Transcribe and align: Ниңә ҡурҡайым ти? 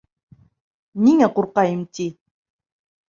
Ниңә 1.09 1.29
ҡурҡайым 1.35 1.85
ти? 1.99 2.09